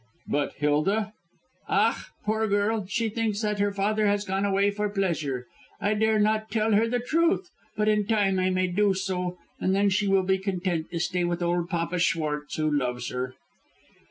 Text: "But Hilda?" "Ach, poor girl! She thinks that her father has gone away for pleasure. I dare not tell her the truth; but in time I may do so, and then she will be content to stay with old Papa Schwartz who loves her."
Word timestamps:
"But 0.27 0.53
Hilda?" 0.53 1.13
"Ach, 1.69 2.09
poor 2.25 2.47
girl! 2.47 2.87
She 2.87 3.07
thinks 3.07 3.41
that 3.41 3.59
her 3.59 3.71
father 3.71 4.07
has 4.07 4.25
gone 4.25 4.45
away 4.45 4.71
for 4.71 4.89
pleasure. 4.89 5.45
I 5.79 5.93
dare 5.93 6.17
not 6.17 6.49
tell 6.49 6.71
her 6.71 6.87
the 6.87 6.97
truth; 6.97 7.51
but 7.77 7.87
in 7.87 8.07
time 8.07 8.39
I 8.39 8.49
may 8.49 8.65
do 8.65 8.95
so, 8.95 9.37
and 9.59 9.75
then 9.75 9.89
she 9.91 10.07
will 10.07 10.23
be 10.23 10.39
content 10.39 10.89
to 10.89 10.99
stay 10.99 11.23
with 11.23 11.43
old 11.43 11.69
Papa 11.69 11.99
Schwartz 11.99 12.55
who 12.55 12.71
loves 12.75 13.09
her." 13.11 13.35